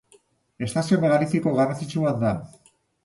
Estazio 0.67 0.97
megalitiko 1.03 1.53
garrantzitsu 1.59 2.07
bat 2.07 2.21
da. 2.25 2.33